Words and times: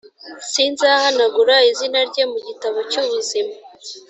sinzahanagura 0.51 1.55
izina 1.71 1.99
rye 2.09 2.23
mu 2.31 2.39
gitabo 2.47 2.77
cy 2.91 2.97
ubuzima 3.01 3.53